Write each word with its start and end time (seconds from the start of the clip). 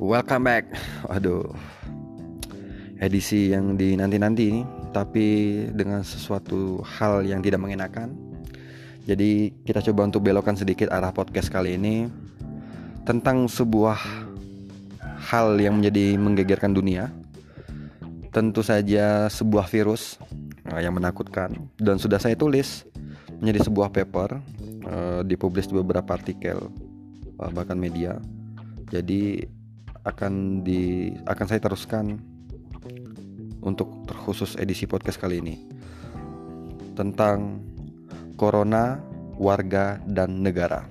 Welcome 0.00 0.48
back. 0.48 0.64
Waduh. 1.12 1.44
Edisi 3.04 3.52
yang 3.52 3.76
dinanti-nanti 3.76 4.48
ini 4.48 4.64
tapi 4.96 5.28
dengan 5.76 6.00
sesuatu 6.00 6.80
hal 6.80 7.20
yang 7.28 7.44
tidak 7.44 7.60
mengenakan. 7.60 8.16
Jadi 9.04 9.52
kita 9.60 9.84
coba 9.92 10.08
untuk 10.08 10.24
belokkan 10.24 10.56
sedikit 10.56 10.88
arah 10.88 11.12
podcast 11.12 11.52
kali 11.52 11.76
ini 11.76 12.08
tentang 13.04 13.44
sebuah 13.44 14.00
hal 15.20 15.60
yang 15.60 15.84
menjadi 15.84 16.16
menggegerkan 16.16 16.72
dunia. 16.72 17.12
Tentu 18.32 18.64
saja 18.64 19.28
sebuah 19.28 19.68
virus 19.68 20.16
eh, 20.72 20.80
yang 20.80 20.96
menakutkan 20.96 21.52
dan 21.76 22.00
sudah 22.00 22.16
saya 22.16 22.40
tulis 22.40 22.88
menjadi 23.36 23.68
sebuah 23.68 23.92
paper 23.92 24.40
uh, 24.88 25.20
dipublish 25.28 25.68
di 25.68 25.76
beberapa 25.76 26.16
artikel 26.16 26.72
uh, 27.36 27.50
bahkan 27.52 27.76
media. 27.76 28.16
Jadi 28.88 29.59
akan 30.04 30.64
di 30.64 31.12
akan 31.28 31.46
saya 31.46 31.60
teruskan 31.60 32.16
untuk 33.60 34.08
terkhusus 34.08 34.56
edisi 34.56 34.88
podcast 34.88 35.20
kali 35.20 35.40
ini 35.44 35.56
tentang 36.96 37.60
corona, 38.40 39.00
warga 39.36 40.00
dan 40.08 40.40
negara. 40.40 40.88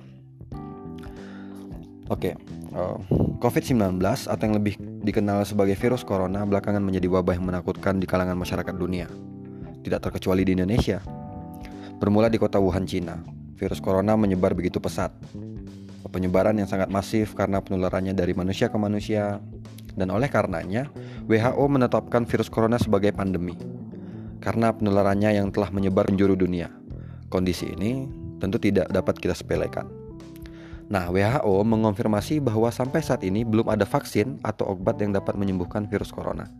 Oke, 2.10 2.34
uh, 2.74 2.98
COVID-19 3.38 4.02
atau 4.02 4.42
yang 4.42 4.58
lebih 4.58 4.74
dikenal 5.06 5.46
sebagai 5.46 5.78
virus 5.78 6.02
corona 6.02 6.42
belakangan 6.42 6.82
menjadi 6.82 7.06
wabah 7.06 7.38
yang 7.38 7.46
menakutkan 7.46 8.02
di 8.02 8.06
kalangan 8.06 8.34
masyarakat 8.34 8.74
dunia. 8.74 9.06
Tidak 9.86 10.02
terkecuali 10.02 10.42
di 10.42 10.58
Indonesia. 10.58 10.98
Bermula 12.02 12.26
di 12.26 12.38
kota 12.42 12.58
Wuhan, 12.58 12.86
Cina, 12.86 13.22
virus 13.54 13.78
corona 13.78 14.18
menyebar 14.18 14.56
begitu 14.56 14.82
pesat 14.82 15.14
penyebaran 16.10 16.58
yang 16.58 16.66
sangat 16.66 16.90
masif 16.90 17.32
karena 17.38 17.62
penularannya 17.62 18.12
dari 18.12 18.34
manusia 18.34 18.68
ke 18.68 18.76
manusia. 18.76 19.38
Dan 19.90 20.14
oleh 20.14 20.30
karenanya, 20.30 20.86
WHO 21.26 21.64
menetapkan 21.66 22.22
virus 22.22 22.46
corona 22.46 22.78
sebagai 22.78 23.10
pandemi 23.10 23.58
karena 24.40 24.72
penularannya 24.72 25.36
yang 25.36 25.52
telah 25.52 25.68
menyebar 25.70 26.08
penjuru 26.08 26.34
dunia. 26.34 26.72
Kondisi 27.28 27.70
ini 27.70 28.08
tentu 28.40 28.56
tidak 28.56 28.88
dapat 28.90 29.20
kita 29.20 29.36
sepelekan. 29.36 29.86
Nah, 30.90 31.06
WHO 31.14 31.62
mengonfirmasi 31.62 32.42
bahwa 32.42 32.66
sampai 32.74 32.98
saat 32.98 33.22
ini 33.22 33.46
belum 33.46 33.70
ada 33.70 33.86
vaksin 33.86 34.42
atau 34.42 34.74
obat 34.74 34.98
yang 34.98 35.14
dapat 35.14 35.38
menyembuhkan 35.38 35.86
virus 35.86 36.10
corona. 36.10 36.50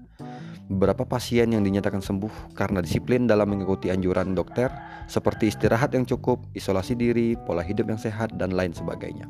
Beberapa 0.71 1.03
pasien 1.03 1.51
yang 1.51 1.67
dinyatakan 1.67 1.99
sembuh 1.99 2.55
karena 2.55 2.79
disiplin 2.79 3.27
dalam 3.27 3.51
mengikuti 3.51 3.91
anjuran 3.91 4.39
dokter 4.39 4.71
seperti 5.11 5.51
istirahat 5.51 5.91
yang 5.99 6.07
cukup, 6.07 6.47
isolasi 6.55 6.95
diri, 6.95 7.35
pola 7.35 7.67
hidup 7.67 7.91
yang 7.91 7.99
sehat, 7.99 8.39
dan 8.39 8.55
lain 8.55 8.71
sebagainya. 8.71 9.27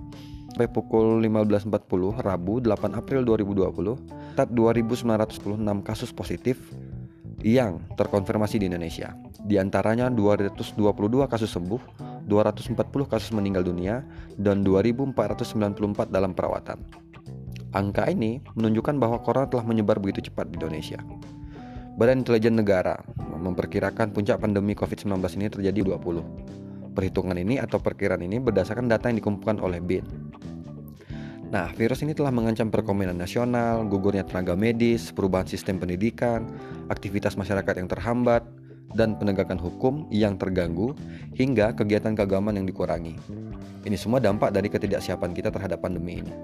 Sampai 0.53 0.69
pukul 0.69 1.25
15.40 1.25 2.21
Rabu 2.21 2.61
8 2.61 2.93
April 2.93 3.25
2020, 3.25 4.37
tat 4.37 4.53
2.916 4.53 5.57
kasus 5.81 6.13
positif 6.13 6.61
yang 7.41 7.81
terkonfirmasi 7.97 8.61
di 8.61 8.69
Indonesia. 8.69 9.17
Di 9.41 9.57
antaranya 9.57 10.13
222 10.13 10.77
kasus 11.25 11.49
sembuh, 11.49 11.81
240 12.29 12.77
kasus 13.09 13.33
meninggal 13.33 13.65
dunia, 13.65 14.05
dan 14.37 14.61
2.494 14.61 16.13
dalam 16.13 16.37
perawatan. 16.37 17.10
Angka 17.71 18.11
ini 18.11 18.43
menunjukkan 18.59 18.99
bahwa 18.99 19.23
corona 19.23 19.47
telah 19.47 19.63
menyebar 19.63 20.03
begitu 20.03 20.27
cepat 20.27 20.51
di 20.51 20.59
Indonesia. 20.59 20.99
Badan 21.95 22.27
Intelijen 22.27 22.59
Negara 22.59 22.99
memperkirakan 23.41 24.11
puncak 24.11 24.43
pandemi 24.43 24.75
COVID-19 24.75 25.21
ini 25.39 25.47
terjadi 25.47 25.81
20. 25.95 26.97
Perhitungan 26.97 27.39
ini 27.39 27.63
atau 27.63 27.79
perkiraan 27.79 28.27
ini 28.27 28.43
berdasarkan 28.43 28.91
data 28.91 29.07
yang 29.07 29.23
dikumpulkan 29.23 29.63
oleh 29.63 29.79
BIN. 29.79 30.03
Nah, 31.51 31.71
virus 31.75 32.03
ini 32.07 32.15
telah 32.15 32.31
mengancam 32.31 32.71
perekonomian 32.71 33.15
nasional, 33.15 33.83
gugurnya 33.87 34.23
tenaga 34.23 34.55
medis, 34.55 35.11
perubahan 35.11 35.47
sistem 35.51 35.83
pendidikan, 35.83 36.47
aktivitas 36.91 37.35
masyarakat 37.35 37.75
yang 37.75 37.91
terhambat, 37.91 38.47
dan 38.95 39.15
penegakan 39.19 39.59
hukum 39.59 40.07
yang 40.11 40.35
terganggu 40.35 40.95
hingga 41.39 41.75
kegiatan 41.75 42.15
keagamaan 42.15 42.59
yang 42.59 42.67
dikurangi. 42.67 43.15
Ini 43.87 43.97
semua 43.99 44.19
dampak 44.19 44.51
dari 44.51 44.67
ketidaksiapan 44.67 45.31
kita 45.35 45.51
terhadap 45.55 45.83
pandemi 45.83 46.23
ini. 46.23 46.35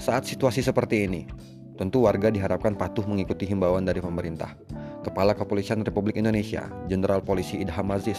Saat 0.00 0.24
situasi 0.24 0.64
seperti 0.64 1.04
ini, 1.04 1.28
tentu 1.76 2.08
warga 2.08 2.32
diharapkan 2.32 2.72
patuh 2.72 3.04
mengikuti 3.04 3.44
himbauan 3.44 3.84
dari 3.84 4.00
pemerintah. 4.00 4.56
Kepala 5.04 5.36
Kepolisian 5.36 5.84
Republik 5.84 6.16
Indonesia, 6.16 6.72
Jenderal 6.88 7.20
Polisi 7.20 7.60
Idham 7.60 7.92
Aziz, 7.92 8.16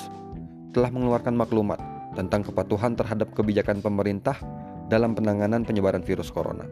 telah 0.78 0.94
mengeluarkan 0.94 1.34
maklumat 1.34 1.82
tentang 2.14 2.46
kepatuhan 2.46 2.94
terhadap 2.94 3.34
kebijakan 3.34 3.82
pemerintah 3.82 4.38
dalam 4.94 5.18
penanganan 5.18 5.66
penyebaran 5.66 6.06
virus 6.06 6.30
corona. 6.30 6.70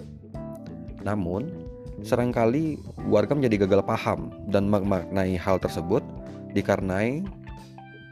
Namun, 1.01 1.49
sering 2.05 2.29
kali 2.29 2.77
warga 3.09 3.33
menjadi 3.33 3.65
gagal 3.65 3.89
paham 3.89 4.29
dan 4.53 4.69
memaknai 4.69 5.33
hal 5.41 5.57
tersebut 5.57 6.05
dikarenai 6.53 7.25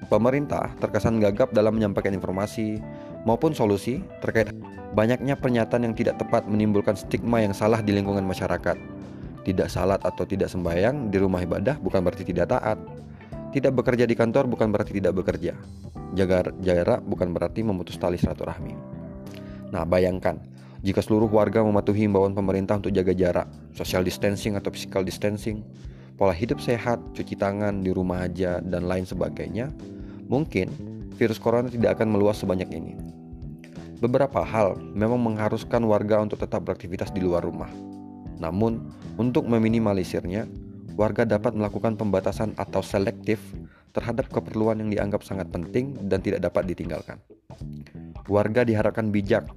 pemerintah 0.09 0.73
terkesan 0.81 1.21
gagap 1.21 1.53
dalam 1.53 1.77
menyampaikan 1.77 2.17
informasi 2.17 2.81
maupun 3.27 3.51
solusi 3.51 3.99
terkait 4.23 4.55
banyaknya 4.95 5.35
pernyataan 5.35 5.91
yang 5.91 5.95
tidak 5.99 6.15
tepat 6.15 6.47
menimbulkan 6.47 6.95
stigma 6.95 7.43
yang 7.43 7.51
salah 7.51 7.83
di 7.83 7.91
lingkungan 7.91 8.23
masyarakat. 8.23 8.79
Tidak 9.43 9.67
salat 9.67 9.99
atau 10.07 10.23
tidak 10.23 10.47
sembahyang 10.47 11.11
di 11.11 11.19
rumah 11.19 11.43
ibadah 11.43 11.75
bukan 11.83 11.99
berarti 12.07 12.23
tidak 12.23 12.55
taat. 12.55 12.79
Tidak 13.51 13.71
bekerja 13.75 14.07
di 14.07 14.15
kantor 14.15 14.47
bukan 14.47 14.71
berarti 14.71 14.95
tidak 14.95 15.19
bekerja. 15.19 15.55
Jaga 16.15 16.55
jarak 16.63 17.03
bukan 17.03 17.35
berarti 17.35 17.67
memutus 17.67 17.99
tali 17.99 18.15
silaturahmi. 18.15 18.75
Nah, 19.75 19.83
bayangkan 19.83 20.39
jika 20.83 21.03
seluruh 21.03 21.27
warga 21.27 21.63
mematuhi 21.63 22.07
himbauan 22.07 22.31
pemerintah 22.31 22.79
untuk 22.79 22.95
jaga 22.95 23.11
jarak, 23.11 23.47
social 23.75 24.03
distancing 24.07 24.55
atau 24.55 24.71
physical 24.71 25.03
distancing, 25.03 25.63
pola 26.15 26.31
hidup 26.31 26.63
sehat, 26.63 26.99
cuci 27.15 27.35
tangan 27.35 27.83
di 27.83 27.91
rumah 27.91 28.27
aja, 28.27 28.63
dan 28.63 28.87
lain 28.87 29.03
sebagainya, 29.03 29.71
mungkin 30.27 30.71
virus 31.17 31.41
corona 31.41 31.67
tidak 31.67 31.97
akan 31.97 32.13
meluas 32.13 32.37
sebanyak 32.37 32.69
ini. 32.71 33.16
Beberapa 33.97 34.45
hal 34.45 34.77
memang 34.93 35.17
mengharuskan 35.17 35.81
warga 35.89 36.21
untuk 36.21 36.37
tetap 36.37 36.61
beraktivitas 36.65 37.09
di 37.09 37.25
luar 37.25 37.41
rumah. 37.41 37.69
Namun, 38.37 38.93
untuk 39.17 39.49
meminimalisirnya, 39.49 40.45
warga 40.93 41.25
dapat 41.25 41.57
melakukan 41.57 41.97
pembatasan 41.97 42.53
atau 42.61 42.85
selektif 42.85 43.41
terhadap 43.97 44.29
keperluan 44.29 44.77
yang 44.77 44.93
dianggap 44.93 45.25
sangat 45.25 45.49
penting 45.49 45.97
dan 46.05 46.21
tidak 46.21 46.45
dapat 46.45 46.69
ditinggalkan. 46.69 47.17
Warga 48.29 48.61
diharapkan 48.61 49.09
bijak 49.09 49.49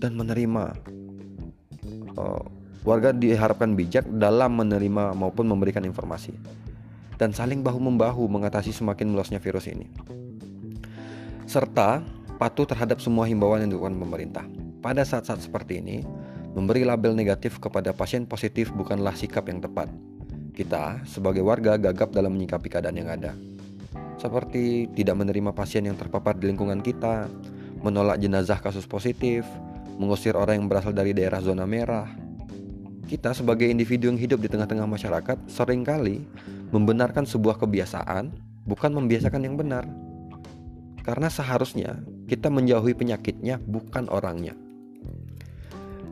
dan 0.00 0.16
menerima. 0.16 0.72
Uh, 2.16 2.44
warga 2.88 3.12
diharapkan 3.12 3.76
bijak 3.76 4.08
dalam 4.08 4.56
menerima 4.56 5.12
maupun 5.12 5.48
memberikan 5.48 5.84
informasi 5.84 6.32
dan 7.20 7.30
saling 7.30 7.62
bahu-membahu 7.62 8.26
mengatasi 8.26 8.74
semakin 8.74 9.14
meluasnya 9.14 9.38
virus 9.38 9.70
ini. 9.70 9.86
Serta 11.46 12.02
patuh 12.42 12.66
terhadap 12.66 12.98
semua 12.98 13.30
himbauan 13.30 13.62
yang 13.62 13.70
dilakukan 13.70 14.02
pemerintah. 14.02 14.42
Pada 14.82 15.06
saat-saat 15.06 15.46
seperti 15.46 15.78
ini, 15.78 16.02
memberi 16.58 16.82
label 16.82 17.14
negatif 17.14 17.62
kepada 17.62 17.94
pasien 17.94 18.26
positif 18.26 18.74
bukanlah 18.74 19.14
sikap 19.14 19.46
yang 19.46 19.62
tepat. 19.62 19.86
Kita, 20.50 20.98
sebagai 21.06 21.46
warga, 21.46 21.78
gagap 21.78 22.10
dalam 22.10 22.34
menyikapi 22.34 22.66
keadaan 22.66 22.98
yang 22.98 23.14
ada. 23.14 23.38
Seperti 24.18 24.90
tidak 24.90 25.22
menerima 25.22 25.54
pasien 25.54 25.86
yang 25.86 25.94
terpapar 25.94 26.34
di 26.34 26.50
lingkungan 26.50 26.82
kita, 26.82 27.30
menolak 27.78 28.18
jenazah 28.18 28.58
kasus 28.58 28.90
positif, 28.90 29.46
mengusir 30.02 30.34
orang 30.34 30.58
yang 30.58 30.66
berasal 30.66 30.90
dari 30.90 31.14
daerah 31.14 31.38
zona 31.38 31.62
merah. 31.62 32.10
Kita 33.06 33.38
sebagai 33.38 33.70
individu 33.70 34.10
yang 34.10 34.18
hidup 34.18 34.42
di 34.42 34.50
tengah-tengah 34.50 34.90
masyarakat 34.90 35.38
sering 35.46 35.86
kali 35.86 36.26
membenarkan 36.74 37.22
sebuah 37.22 37.62
kebiasaan, 37.62 38.34
bukan 38.66 38.90
membiasakan 38.98 39.46
yang 39.46 39.54
benar. 39.54 39.86
Karena 41.06 41.30
seharusnya 41.30 42.02
kita 42.26 42.48
menjauhi 42.48 42.94
penyakitnya 42.94 43.58
bukan 43.62 44.06
orangnya. 44.10 44.54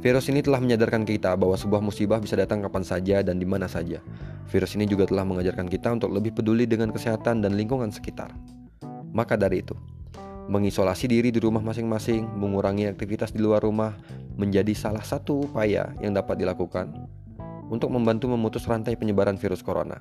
Virus 0.01 0.33
ini 0.33 0.41
telah 0.41 0.65
menyadarkan 0.65 1.05
kita 1.05 1.37
bahwa 1.37 1.61
sebuah 1.61 1.85
musibah 1.85 2.17
bisa 2.25 2.33
datang 2.33 2.65
kapan 2.65 2.81
saja 2.81 3.21
dan 3.21 3.37
di 3.37 3.45
mana 3.45 3.69
saja. 3.69 4.01
Virus 4.49 4.73
ini 4.73 4.89
juga 4.89 5.05
telah 5.05 5.29
mengajarkan 5.29 5.69
kita 5.69 5.93
untuk 5.93 6.09
lebih 6.17 6.33
peduli 6.33 6.65
dengan 6.65 6.89
kesehatan 6.89 7.45
dan 7.45 7.53
lingkungan 7.53 7.93
sekitar. 7.93 8.33
Maka 9.13 9.37
dari 9.37 9.61
itu, 9.61 9.77
mengisolasi 10.49 11.05
diri 11.05 11.29
di 11.29 11.37
rumah 11.37 11.61
masing-masing, 11.61 12.25
mengurangi 12.33 12.89
aktivitas 12.89 13.37
di 13.37 13.45
luar 13.45 13.61
rumah 13.61 13.93
menjadi 14.41 14.73
salah 14.73 15.05
satu 15.05 15.47
upaya 15.53 15.93
yang 16.01 16.17
dapat 16.17 16.41
dilakukan 16.41 16.91
untuk 17.69 17.93
membantu 17.93 18.27
memutus 18.27 18.65
rantai 18.65 18.97
penyebaran 18.97 19.37
virus 19.37 19.61
corona. 19.61 20.01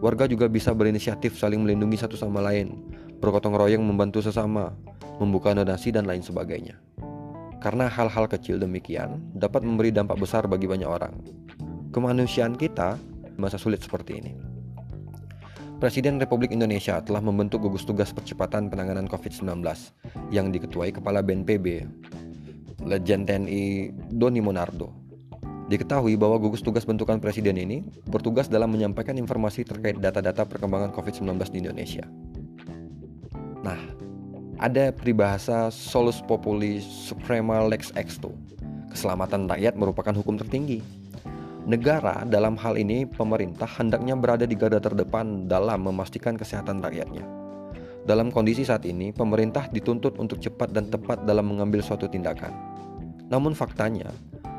Warga 0.00 0.26
juga 0.26 0.50
bisa 0.50 0.72
berinisiatif 0.72 1.36
saling 1.36 1.60
melindungi 1.60 2.00
satu 2.00 2.18
sama 2.18 2.40
lain, 2.40 2.72
bergotong 3.22 3.54
royong 3.54 3.84
membantu 3.84 4.24
sesama, 4.24 4.74
membuka 5.22 5.54
donasi 5.54 5.94
dan 5.94 6.06
lain 6.06 6.22
sebagainya. 6.22 6.78
Karena 7.62 7.88
hal-hal 7.88 8.28
kecil 8.28 8.60
demikian 8.60 9.24
dapat 9.32 9.64
memberi 9.64 9.88
dampak 9.88 10.20
besar 10.20 10.44
bagi 10.44 10.68
banyak 10.68 10.84
orang. 10.84 11.16
Kemanusiaan 11.96 12.58
kita 12.58 13.00
masa 13.40 13.56
sulit 13.56 13.80
seperti 13.80 14.20
ini. 14.20 14.32
Presiden 15.80 16.16
Republik 16.16 16.54
Indonesia 16.54 17.02
telah 17.02 17.20
membentuk 17.20 17.66
gugus 17.66 17.84
tugas 17.84 18.08
percepatan 18.14 18.70
penanganan 18.72 19.04
COVID-19 19.10 19.64
yang 20.32 20.48
diketuai 20.48 20.96
Kepala 20.96 21.20
BNPB, 21.20 21.84
Legend 22.84 23.22
TNI 23.28 23.92
Doni 24.12 24.40
Monardo. 24.40 24.92
Diketahui 25.64 26.20
bahwa 26.20 26.36
gugus 26.36 26.60
tugas 26.60 26.84
bentukan 26.84 27.16
presiden 27.16 27.56
ini 27.56 27.80
bertugas 28.08 28.52
dalam 28.52 28.72
menyampaikan 28.76 29.16
informasi 29.16 29.64
terkait 29.64 29.96
data-data 29.96 30.44
perkembangan 30.44 30.92
COVID-19 30.92 31.40
di 31.48 31.58
Indonesia. 31.64 32.04
Ada 34.64 34.96
peribahasa 34.96 35.68
solus 35.68 36.24
populi 36.24 36.80
suprema 36.80 37.60
lex 37.68 37.92
exto. 38.00 38.32
Keselamatan 38.88 39.44
rakyat 39.44 39.76
merupakan 39.76 40.16
hukum 40.16 40.40
tertinggi. 40.40 40.80
Negara 41.68 42.24
dalam 42.24 42.56
hal 42.56 42.80
ini 42.80 43.04
pemerintah 43.04 43.68
hendaknya 43.68 44.16
berada 44.16 44.48
di 44.48 44.56
garda 44.56 44.80
terdepan 44.80 45.52
dalam 45.52 45.84
memastikan 45.84 46.40
kesehatan 46.40 46.80
rakyatnya. 46.80 47.28
Dalam 48.08 48.32
kondisi 48.32 48.64
saat 48.64 48.88
ini, 48.88 49.12
pemerintah 49.12 49.68
dituntut 49.68 50.16
untuk 50.16 50.40
cepat 50.40 50.72
dan 50.72 50.88
tepat 50.88 51.28
dalam 51.28 51.44
mengambil 51.44 51.84
suatu 51.84 52.08
tindakan. 52.08 52.56
Namun 53.28 53.52
faktanya, 53.52 54.08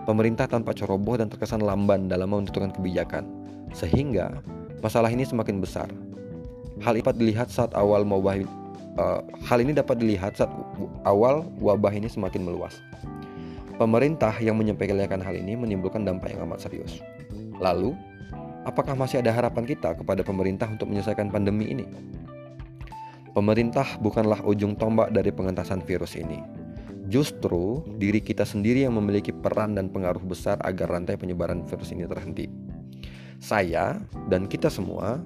pemerintah 0.06 0.46
tanpa 0.46 0.78
ceroboh 0.78 1.18
dan 1.18 1.34
terkesan 1.34 1.66
lamban 1.66 2.06
dalam 2.06 2.30
menentukan 2.30 2.70
kebijakan, 2.78 3.26
sehingga 3.74 4.38
masalah 4.86 5.10
ini 5.10 5.26
semakin 5.26 5.58
besar. 5.58 5.90
Hal 6.86 6.94
ini 6.94 7.02
dapat 7.02 7.18
dilihat 7.18 7.50
saat 7.50 7.74
awal 7.74 8.06
wabah 8.06 8.65
uh, 9.00 9.20
hal 9.48 9.60
ini 9.62 9.76
dapat 9.76 10.00
dilihat 10.00 10.40
saat 10.40 10.52
awal 11.08 11.48
wabah 11.60 11.92
ini 11.92 12.08
semakin 12.08 12.44
meluas. 12.44 12.80
Pemerintah 13.76 14.32
yang 14.40 14.56
menyampaikan 14.56 15.20
hal 15.20 15.36
ini 15.36 15.60
menimbulkan 15.60 16.08
dampak 16.08 16.32
yang 16.32 16.48
amat 16.48 16.64
serius. 16.64 17.04
Lalu, 17.60 17.92
apakah 18.64 18.96
masih 18.96 19.20
ada 19.20 19.36
harapan 19.36 19.68
kita 19.68 20.00
kepada 20.00 20.24
pemerintah 20.24 20.72
untuk 20.72 20.88
menyelesaikan 20.88 21.28
pandemi 21.28 21.76
ini? 21.76 21.86
Pemerintah 23.36 24.00
bukanlah 24.00 24.40
ujung 24.48 24.80
tombak 24.80 25.12
dari 25.12 25.28
pengentasan 25.28 25.84
virus 25.84 26.16
ini. 26.16 26.40
Justru 27.12 27.84
diri 28.00 28.24
kita 28.24 28.48
sendiri 28.48 28.88
yang 28.88 28.96
memiliki 28.96 29.36
peran 29.36 29.76
dan 29.76 29.92
pengaruh 29.92 30.24
besar 30.24 30.56
agar 30.64 30.96
rantai 30.96 31.20
penyebaran 31.20 31.68
virus 31.68 31.92
ini 31.92 32.08
terhenti. 32.08 32.48
Saya 33.44 34.00
dan 34.32 34.48
kita 34.48 34.72
semua 34.72 35.20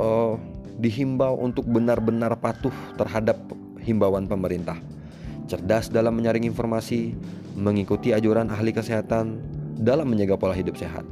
uh, 0.00 0.34
dihimbau 0.76 1.40
untuk 1.40 1.64
benar-benar 1.68 2.36
patuh 2.36 2.72
terhadap 3.00 3.36
himbauan 3.80 4.28
pemerintah. 4.28 4.76
Cerdas 5.46 5.88
dalam 5.88 6.18
menyaring 6.18 6.44
informasi, 6.44 7.14
mengikuti 7.54 8.10
ajuran 8.10 8.50
ahli 8.50 8.74
kesehatan 8.74 9.38
dalam 9.78 10.10
menjaga 10.10 10.34
pola 10.34 10.52
hidup 10.52 10.74
sehat. 10.74 11.06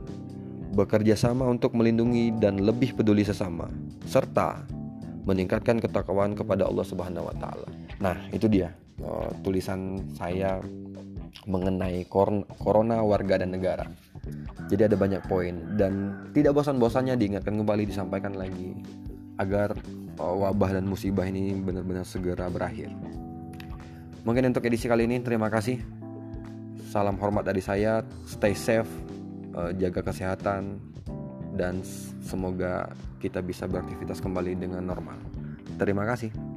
Bekerja 0.75 1.15
sama 1.15 1.47
untuk 1.47 1.73
melindungi 1.79 2.35
dan 2.43 2.59
lebih 2.59 2.99
peduli 2.99 3.23
sesama, 3.23 3.71
serta 4.11 4.67
meningkatkan 5.23 5.79
ketakwaan 5.79 6.35
kepada 6.35 6.67
Allah 6.67 6.83
Subhanahu 6.83 7.31
wa 7.31 7.35
taala. 7.39 7.69
Nah, 8.03 8.19
itu 8.35 8.51
dia 8.51 8.75
uh, 9.01 9.31
tulisan 9.47 10.03
saya 10.19 10.59
mengenai 11.47 12.05
corona 12.59 13.07
warga 13.07 13.39
dan 13.39 13.55
negara. 13.55 13.87
Jadi 14.67 14.83
ada 14.91 14.97
banyak 14.99 15.23
poin 15.31 15.77
dan 15.79 16.25
tidak 16.33 16.57
bosan-bosannya 16.59 17.15
diingatkan 17.21 17.55
kembali 17.55 17.85
disampaikan 17.85 18.33
lagi 18.35 18.73
agar 19.39 19.75
uh, 20.21 20.35
wabah 20.47 20.79
dan 20.79 20.87
musibah 20.87 21.27
ini 21.27 21.55
benar-benar 21.59 22.07
segera 22.07 22.47
berakhir. 22.47 22.91
Mungkin 24.25 24.49
untuk 24.49 24.65
edisi 24.65 24.89
kali 24.89 25.05
ini 25.05 25.21
terima 25.21 25.53
kasih. 25.53 25.83
Salam 26.89 27.19
hormat 27.19 27.43
dari 27.43 27.61
saya, 27.61 28.07
stay 28.25 28.55
safe, 28.55 28.89
uh, 29.59 29.75
jaga 29.75 30.01
kesehatan, 30.01 30.79
dan 31.59 31.83
semoga 32.23 32.91
kita 33.19 33.43
bisa 33.43 33.67
beraktivitas 33.67 34.23
kembali 34.23 34.55
dengan 34.55 34.87
normal. 34.87 35.19
Terima 35.75 36.07
kasih. 36.07 36.54